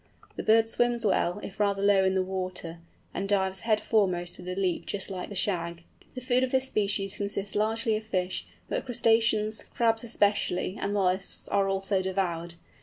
The 0.35 0.41
bird 0.41 0.67
swims 0.67 1.05
well, 1.05 1.39
if 1.43 1.59
rather 1.59 1.83
low 1.83 2.03
in 2.03 2.15
the 2.15 2.23
water, 2.23 2.79
and 3.13 3.29
dives 3.29 3.59
head 3.59 3.79
foremost 3.79 4.39
with 4.39 4.47
a 4.49 4.55
leap 4.55 4.87
just 4.87 5.11
like 5.11 5.29
the 5.29 5.35
Shag. 5.35 5.83
The 6.15 6.21
food 6.21 6.43
of 6.43 6.49
this 6.49 6.65
species 6.65 7.17
consists 7.17 7.53
largely 7.53 7.95
of 7.95 8.03
fish, 8.03 8.47
but 8.67 8.83
crustaceans, 8.83 9.61
crabs 9.63 10.03
especially, 10.03 10.75
and 10.81 10.91
molluscs 10.91 11.47
are 11.49 11.67
also 11.69 12.01
devoured. 12.01 12.55